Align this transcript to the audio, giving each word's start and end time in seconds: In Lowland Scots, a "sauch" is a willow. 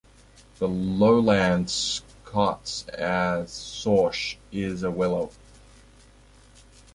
In 0.59 0.97
Lowland 0.97 1.69
Scots, 1.69 2.87
a 2.87 3.45
"sauch" 3.47 4.39
is 4.51 4.81
a 4.81 4.89
willow. 4.89 5.29